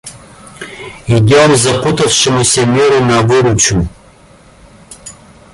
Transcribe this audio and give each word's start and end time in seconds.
Идем 1.05 1.55
запутавшемуся 1.55 2.65
миру 2.65 2.99
на 3.01 3.21
выручу! 3.21 3.87